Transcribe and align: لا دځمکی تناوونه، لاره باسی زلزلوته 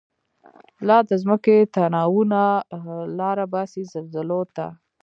لا 0.87 0.97
دځمکی 1.09 1.57
تناوونه، 1.73 2.41
لاره 3.19 3.45
باسی 3.53 3.81
زلزلوته 3.93 4.65